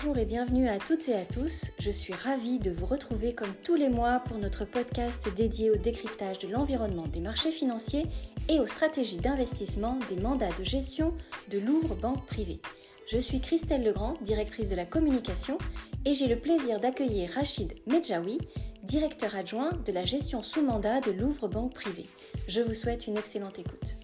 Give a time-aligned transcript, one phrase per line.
[0.00, 1.72] Bonjour et bienvenue à toutes et à tous.
[1.80, 5.76] Je suis ravie de vous retrouver comme tous les mois pour notre podcast dédié au
[5.76, 8.06] décryptage de l'environnement des marchés financiers
[8.48, 11.14] et aux stratégies d'investissement des mandats de gestion
[11.50, 12.60] de Louvre Banque Privée.
[13.08, 15.58] Je suis Christelle Legrand, directrice de la communication,
[16.04, 18.38] et j'ai le plaisir d'accueillir Rachid Medjaoui,
[18.84, 22.06] directeur adjoint de la gestion sous mandat de Louvre Banque Privée.
[22.46, 23.96] Je vous souhaite une excellente écoute.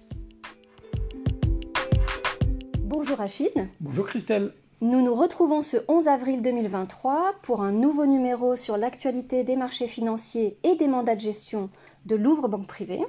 [2.81, 3.53] Bonjour Rachid.
[3.79, 4.53] Bonjour Christelle.
[4.85, 9.89] Nous nous retrouvons ce 11 avril 2023 pour un nouveau numéro sur l'actualité des marchés
[9.89, 11.71] financiers et des mandats de gestion
[12.05, 13.01] de Louvre Banque Privée.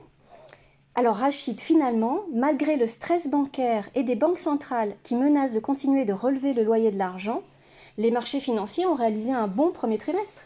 [0.95, 6.05] Alors Rachid, finalement, malgré le stress bancaire et des banques centrales qui menacent de continuer
[6.05, 7.43] de relever le loyer de l'argent,
[7.97, 10.43] les marchés financiers ont réalisé un bon premier trimestre.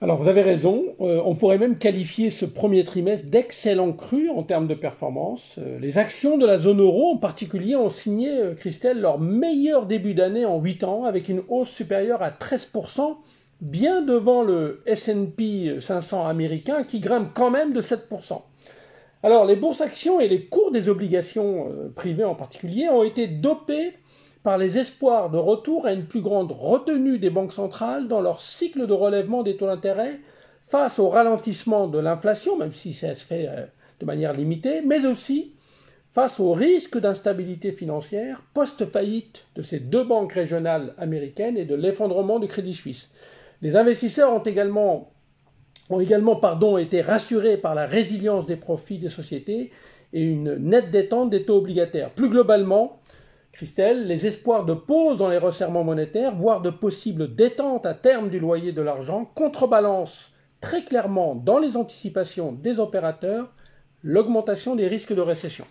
[0.00, 4.44] Alors vous avez raison, euh, on pourrait même qualifier ce premier trimestre d'excellent cru en
[4.44, 5.56] termes de performance.
[5.58, 9.86] Euh, les actions de la zone euro en particulier ont signé, euh, Christelle, leur meilleur
[9.86, 13.16] début d'année en 8 ans avec une hausse supérieure à 13%,
[13.60, 18.40] bien devant le SP 500 américain qui grimpe quand même de 7%.
[19.24, 23.94] Alors les bourses actions et les cours des obligations privées en particulier ont été dopés
[24.48, 28.40] par les espoirs de retour à une plus grande retenue des banques centrales dans leur
[28.40, 30.20] cycle de relèvement des taux d'intérêt
[30.66, 33.66] face au ralentissement de l'inflation, même si ça se fait euh,
[34.00, 35.52] de manière limitée, mais aussi
[36.14, 42.38] face au risque d'instabilité financière post-faillite de ces deux banques régionales américaines et de l'effondrement
[42.38, 43.10] du Crédit Suisse.
[43.60, 45.12] Les investisseurs ont également,
[45.90, 49.72] ont également pardon, été rassurés par la résilience des profits des sociétés
[50.14, 52.08] et une nette détente des taux obligataires.
[52.08, 52.98] Plus globalement,
[53.52, 58.28] Christelle, les espoirs de pause dans les resserrements monétaires, voire de possibles détentes à terme
[58.28, 63.52] du loyer de l'argent, contrebalancent très clairement dans les anticipations des opérateurs
[64.02, 65.64] l'augmentation des risques de récession.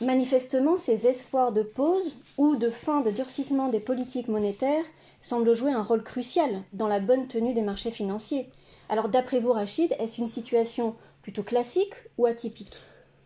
[0.00, 4.84] Manifestement, ces espoirs de pause ou de fin de durcissement des politiques monétaires
[5.20, 8.48] semblent jouer un rôle crucial dans la bonne tenue des marchés financiers.
[8.88, 12.76] Alors d'après vous, Rachid, est-ce une situation plutôt classique ou atypique?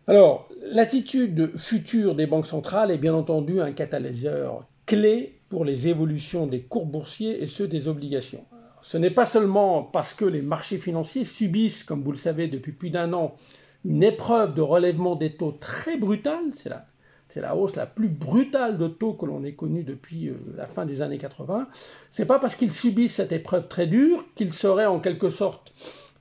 [0.09, 6.47] Alors, l'attitude future des banques centrales est bien entendu un catalyseur clé pour les évolutions
[6.47, 8.43] des cours boursiers et ceux des obligations.
[8.81, 12.71] Ce n'est pas seulement parce que les marchés financiers subissent, comme vous le savez depuis
[12.71, 13.35] plus d'un an,
[13.85, 16.85] une épreuve de relèvement des taux très brutale, c'est la,
[17.31, 20.65] c'est la hausse la plus brutale de taux que l'on ait connue depuis euh, la
[20.65, 21.67] fin des années 80.
[22.09, 25.71] C'est pas parce qu'ils subissent cette épreuve très dure qu'ils seraient en quelque sorte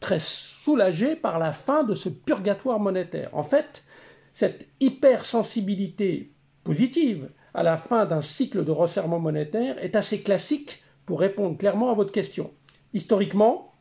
[0.01, 3.31] très soulagé par la fin de ce purgatoire monétaire.
[3.33, 3.85] En fait,
[4.33, 6.33] cette hypersensibilité
[6.65, 11.91] positive à la fin d'un cycle de resserrement monétaire est assez classique pour répondre clairement
[11.91, 12.53] à votre question.
[12.95, 13.73] Historiquement,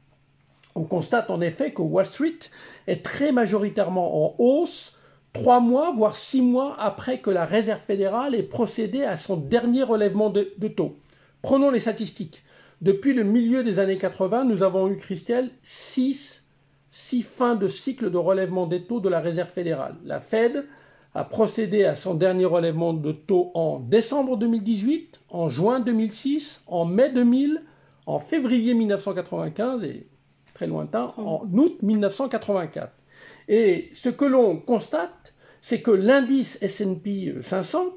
[0.75, 2.39] on constate en effet que Wall Street
[2.87, 4.97] est très majoritairement en hausse
[5.33, 9.83] trois mois, voire six mois après que la Réserve fédérale ait procédé à son dernier
[9.83, 10.97] relèvement de, de taux.
[11.41, 12.43] Prenons les statistiques.
[12.81, 16.43] Depuis le milieu des années 80, nous avons eu, Christelle, six,
[16.91, 19.95] six fins de cycle de relèvement des taux de la Réserve fédérale.
[20.05, 20.63] La Fed
[21.15, 26.85] a procédé à son dernier relèvement de taux en décembre 2018, en juin 2006, en
[26.85, 27.63] mai 2000,
[28.05, 30.07] en février 1995 et
[30.53, 32.91] très lointain, en août 1984.
[33.47, 37.87] Et ce que l'on constate, c'est que l'indice S&P 500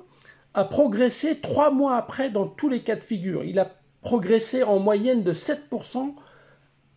[0.55, 3.45] a progressé trois mois après dans tous les cas de figure.
[3.45, 3.71] Il a
[4.03, 6.15] progressé en moyenne de 7%,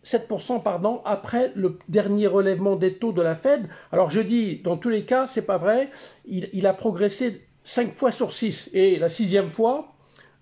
[0.04, 3.68] 7% pardon, après le dernier relèvement des taux de la Fed.
[3.92, 5.90] Alors je dis, dans tous les cas, c'est pas vrai,
[6.26, 8.70] il, a progressé 5 fois sur 6.
[8.72, 9.94] Et la sixième fois,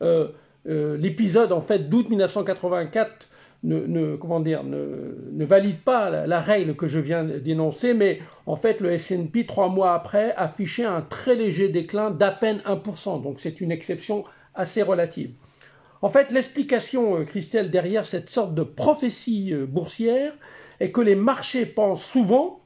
[0.03, 0.29] euh,
[0.69, 3.29] euh, l'épisode en fait d'août 1984
[3.65, 8.57] ne, comment dire, ne, valide pas la, la, règle que je viens d'énoncer, mais en
[8.57, 13.23] fait le S&P, trois mois après, affichait un très léger déclin d'à peine 1%.
[13.23, 14.25] Donc c'est une exception
[14.55, 15.31] assez relative.
[16.03, 20.37] En fait, l'explication, euh, Christelle, derrière cette sorte de prophétie euh, boursière
[20.81, 22.61] est que les marchés pensent souvent,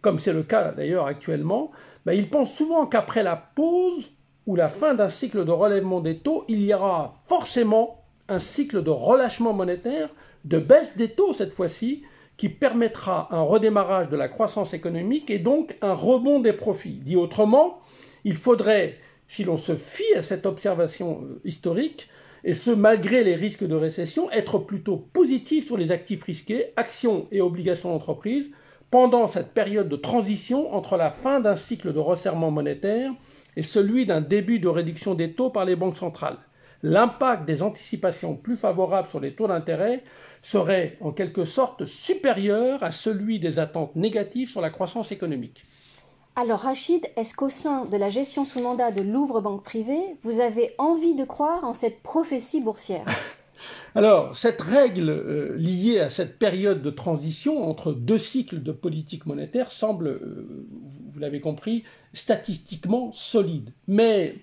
[0.00, 1.70] comme c'est le cas d'ailleurs actuellement,
[2.06, 4.10] ben, ils pensent souvent qu'après la pause
[4.46, 8.82] ou la fin d'un cycle de relèvement des taux, il y aura forcément un cycle
[8.82, 10.08] de relâchement monétaire,
[10.46, 12.02] de baisse des taux cette fois-ci,
[12.38, 17.00] qui permettra un redémarrage de la croissance économique et donc un rebond des profits.
[17.02, 17.80] Dit autrement,
[18.24, 18.96] il faudrait,
[19.28, 22.08] si l'on se fie à cette observation euh, historique,
[22.44, 27.26] et ce malgré les risques de récession, être plutôt positif sur les actifs risqués, actions
[27.30, 28.50] et obligations d'entreprise,
[28.90, 33.12] pendant cette période de transition entre la fin d'un cycle de resserrement monétaire
[33.56, 36.38] et celui d'un début de réduction des taux par les banques centrales.
[36.82, 40.02] L'impact des anticipations plus favorables sur les taux d'intérêt
[40.42, 45.62] serait en quelque sorte supérieur à celui des attentes négatives sur la croissance économique.
[46.36, 50.40] Alors Rachid, est-ce qu'au sein de la gestion sous mandat de Louvre Banque Privée, vous
[50.40, 53.04] avez envie de croire en cette prophétie boursière?
[53.94, 59.26] Alors, cette règle euh, liée à cette période de transition entre deux cycles de politique
[59.26, 60.66] monétaire semble, euh,
[61.10, 61.84] vous l'avez compris,
[62.14, 63.70] statistiquement solide.
[63.88, 64.36] Mais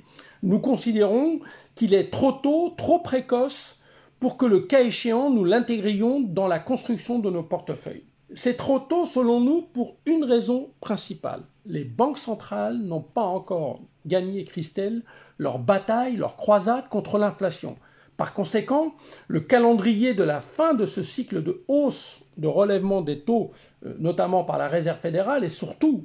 [0.44, 1.40] nous considérons
[1.74, 3.78] qu'il est trop tôt, trop précoce
[4.20, 8.04] pour que le cas échéant, nous l'intégrions dans la construction de nos portefeuilles.
[8.34, 11.44] C'est trop tôt selon nous pour une raison principale.
[11.66, 15.04] Les banques centrales n'ont pas encore gagné, Christelle,
[15.38, 17.78] leur bataille, leur croisade contre l'inflation.
[18.18, 18.96] Par conséquent,
[19.28, 23.52] le calendrier de la fin de ce cycle de hausse, de relèvement des taux,
[23.86, 26.04] euh, notamment par la Réserve fédérale et surtout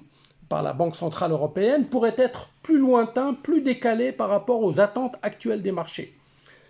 [0.48, 5.16] par la Banque centrale européenne, pourrait être plus lointain, plus décalé par rapport aux attentes
[5.22, 6.14] actuelles des marchés.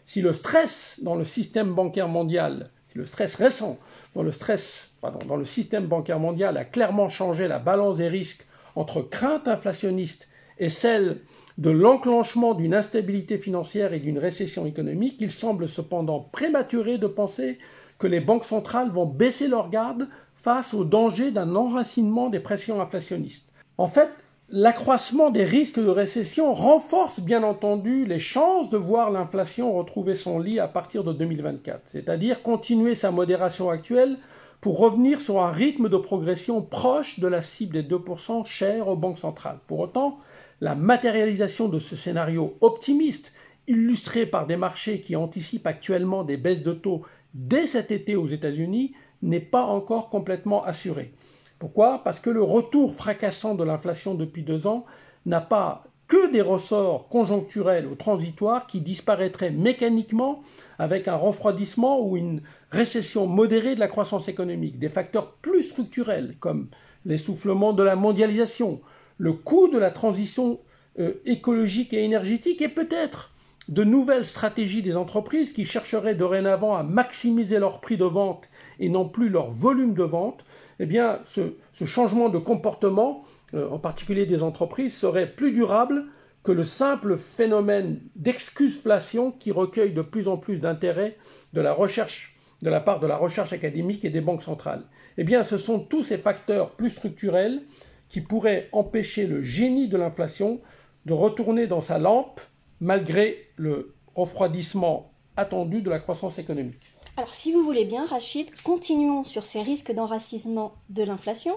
[0.07, 3.79] Si le stress dans le système bancaire mondial, le stress récent
[4.15, 10.29] dans le, système bancaire mondial a clairement changé la balance des risques entre crainte inflationniste
[10.59, 11.21] et celle
[11.59, 17.59] de l'enclenchement d'une instabilité financière et d'une récession économique, il semble cependant prématuré de penser
[17.99, 22.81] que les banques centrales vont baisser leur garde face au danger d'un enracinement des pressions
[22.81, 23.47] inflationnistes.
[23.79, 24.11] En fait,
[24.53, 30.39] l'accroissement des risques de récession renforce bien entendu les chances de voir l'inflation retrouver son
[30.39, 34.19] lit à partir de 2024, c'est-à-dire continuer sa modération actuelle
[34.61, 38.97] pour revenir sur un rythme de progression proche de la cible des 2% chère aux
[38.97, 39.59] banques centrales.
[39.67, 40.19] Pour autant,
[40.61, 43.33] la matérialisation de ce scénario optimiste,
[43.67, 47.03] illustré par des marchés qui anticipent actuellement des baisses de taux
[47.33, 51.15] dès cet été aux États-Unis, n'est pas encore complètement assurée.
[51.63, 52.03] Pourquoi?
[52.03, 54.85] Parce que le retour fracassant de l'inflation depuis deux ans
[55.27, 60.41] n'a pas que des ressorts conjoncturels ou transitoires qui disparaîtraient mécaniquement
[60.81, 62.41] avec un refroidissement ou une
[62.73, 64.81] récession modérée de la croissance économique.
[64.81, 66.67] Des facteurs plus structurels comme
[67.05, 68.81] l'essoufflement de la mondialisation,
[69.19, 70.59] le coût de la transition
[70.99, 73.31] euh, écologique et énergétique et peut-être
[73.69, 78.89] de nouvelles stratégies des entreprises qui chercheraient dorénavant à maximiser leur prix de vente et
[78.89, 80.45] non plus leur volume de vente,
[80.79, 81.55] eh bien, ce,
[81.85, 83.23] changement de comportement,
[83.55, 86.07] euh, en particulier des entreprises, serait plus durable
[86.43, 91.17] que le simple phénomène d'excusflation qui recueille de plus en plus d'intérêt
[91.53, 94.83] de la recherche, de la part de la recherche académique et des banques centrales.
[95.19, 97.63] Eh ce sont tous ces facteurs plus structurels
[98.09, 100.61] qui pourrait empêcher le génie de l'inflation
[101.07, 102.41] de retourner dans sa lampe
[102.81, 106.92] malgré le refroidissement attendu de la croissance économique.
[107.17, 111.57] Alors si vous voulez bien, Rachid, continuons sur ces risques d'enracissement de l'inflation.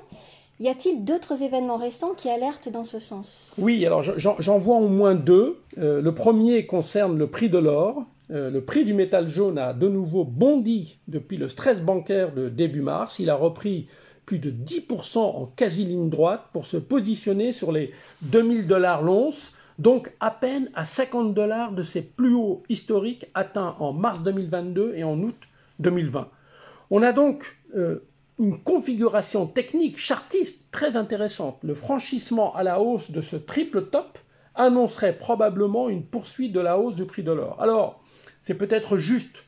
[0.59, 3.53] Y a-t-il d'autres événements récents qui alertent dans ce sens?
[3.57, 5.59] Oui, alors j'en vois au moins deux.
[5.77, 8.03] Euh, le premier concerne le prix de l'or.
[8.31, 12.49] Euh, le prix du métal jaune a de nouveau bondi depuis le stress bancaire de
[12.49, 13.19] début mars.
[13.19, 13.87] Il a repris
[14.25, 17.91] plus de 10% en quasi-ligne droite pour se positionner sur les
[18.23, 23.75] 2000 dollars l'once, donc à peine à 50 dollars de ses plus hauts historiques atteints
[23.79, 25.35] en mars 2022 et en août
[25.79, 26.29] 2020.
[26.91, 28.05] On a donc euh,
[28.39, 31.57] une configuration technique chartiste très intéressante.
[31.63, 34.17] Le franchissement à la hausse de ce triple top
[34.55, 37.61] annoncerait probablement une poursuite de la hausse du prix de l'or.
[37.61, 38.01] Alors,
[38.43, 39.45] c'est peut-être juste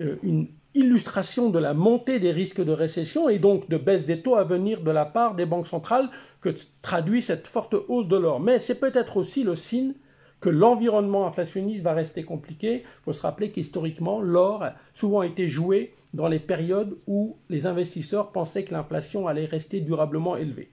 [0.00, 4.22] euh, une illustration de la montée des risques de récession et donc de baisse des
[4.22, 6.50] taux à venir de la part des banques centrales que
[6.82, 8.40] traduit cette forte hausse de l'or.
[8.40, 9.94] Mais c'est peut-être aussi le signe
[10.40, 12.82] que l'environnement inflationniste va rester compliqué.
[12.84, 17.66] Il faut se rappeler qu'historiquement, l'or a souvent été joué dans les périodes où les
[17.66, 20.70] investisseurs pensaient que l'inflation allait rester durablement élevée.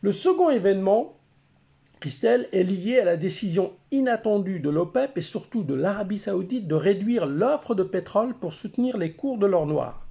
[0.00, 1.18] Le second événement
[2.04, 7.26] Est liée à la décision inattendue de l'OPEP et surtout de l'Arabie saoudite de réduire
[7.26, 10.04] l'offre de pétrole pour soutenir les cours de l'or noir.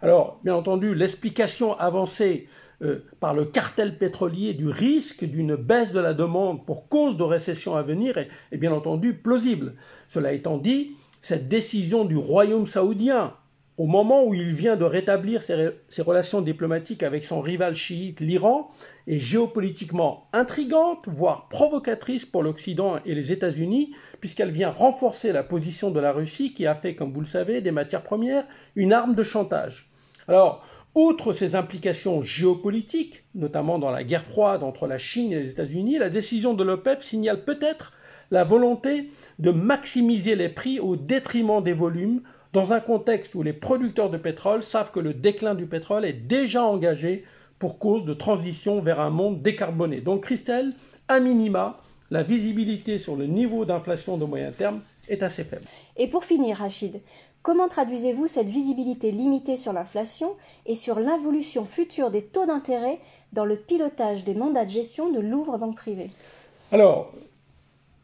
[0.00, 2.48] Alors, bien entendu, l'explication avancée
[2.80, 7.22] euh, par le cartel pétrolier du risque d'une baisse de la demande pour cause de
[7.22, 9.74] récession à venir est bien entendu plausible.
[10.08, 13.34] Cela étant dit, cette décision du royaume saoudien
[13.78, 18.70] au moment où il vient de rétablir ses, relations diplomatiques avec son rival chiite, l'Iran,
[19.06, 25.90] est géopolitiquement intrigante, voire provocatrice pour l'Occident et les États-Unis, puisqu'elle vient renforcer la position
[25.90, 28.44] de la Russie qui a fait, comme vous le savez, des matières premières
[28.76, 29.88] une arme de chantage.
[30.26, 30.64] Alors,
[30.94, 35.98] outre ces implications géopolitiques, notamment dans la guerre froide entre la Chine et les États-Unis,
[35.98, 37.92] la décision de l'OPEP signale peut-être
[38.30, 42.22] la volonté de maximiser les prix au détriment des volumes
[42.56, 46.14] dans un contexte où les producteurs de pétrole savent que le déclin du pétrole est
[46.14, 47.26] déjà engagé
[47.58, 50.00] pour cause de transition vers un monde décarboné.
[50.00, 50.72] Donc Christelle,
[51.06, 51.78] à minima,
[52.10, 55.66] la visibilité sur le niveau d'inflation de moyen terme est assez faible.
[55.98, 57.02] Et pour finir, Rachid,
[57.42, 60.32] comment traduisez-vous cette visibilité limitée sur l'inflation
[60.64, 63.00] et sur l'évolution future des taux d'intérêt
[63.34, 66.08] dans le pilotage des mandats de gestion de Louvre Banque Privée?
[66.72, 67.12] Alors,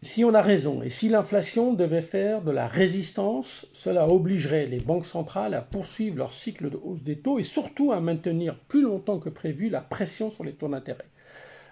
[0.02, 4.80] si on a raison et si l'inflation devait faire de la résistance, cela obligerait les
[4.80, 8.82] banques centrales à poursuivre leur cycle de hausse des taux et surtout à maintenir plus
[8.82, 11.06] longtemps que prévu la pression sur les taux d'intérêt.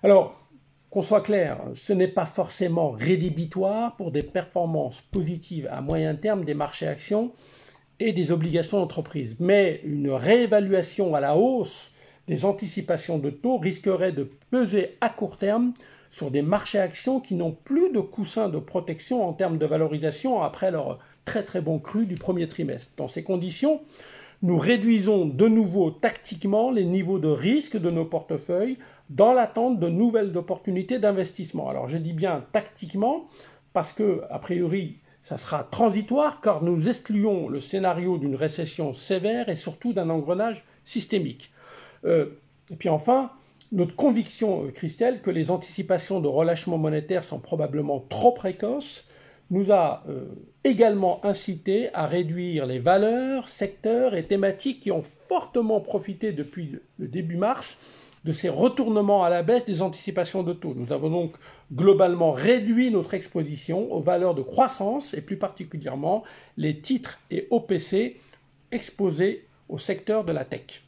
[0.04, 0.40] Alors,
[0.90, 6.44] qu'on soit clair, ce n'est pas forcément rédhibitoire pour des performances positives à moyen terme
[6.44, 7.32] des marchés actions
[7.98, 9.34] et des obligations d'entreprise.
[9.40, 11.92] Mais une réévaluation à la hausse
[12.28, 15.74] des anticipations de taux risquerait de peser à court terme
[16.10, 20.42] sur des marchés actions qui n'ont plus de coussin de protection en termes de valorisation
[20.42, 22.92] après leur très très bon cru du premier trimestre.
[22.96, 23.80] Dans ces conditions,
[24.42, 29.88] nous réduisons de nouveau tactiquement les niveaux de risque de nos portefeuilles dans l'attente de
[29.88, 31.68] nouvelles opportunités d'investissement.
[31.68, 33.26] Alors je dis bien tactiquement
[33.72, 39.48] parce que, a priori, ça sera transitoire car nous excluons le scénario d'une récession sévère
[39.48, 41.52] et surtout d'un engrenage systémique.
[42.04, 42.26] Euh,
[42.70, 43.30] et puis enfin,
[43.72, 49.06] notre conviction, euh, Christelle, que les anticipations de relâchement monétaire sont probablement trop précoces
[49.50, 50.26] nous a euh,
[50.64, 57.08] également incité à réduire les valeurs, secteurs et thématiques qui ont fortement profité depuis le
[57.08, 57.76] début mars
[58.24, 60.74] de ces retournements à la baisse des anticipations de taux.
[60.76, 61.36] Nous avons donc
[61.72, 66.22] globalement réduit notre exposition aux valeurs de croissance et plus particulièrement
[66.56, 68.16] les titres et OPC
[68.70, 70.82] exposés au secteur de la tech.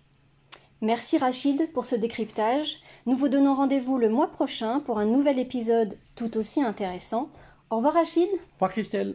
[0.82, 2.80] Merci Rachid pour ce décryptage.
[3.06, 7.28] Nous vous donnons rendez-vous le mois prochain pour un nouvel épisode tout aussi intéressant.
[7.70, 8.28] Au revoir Rachid.
[8.28, 9.14] Au revoir Christelle.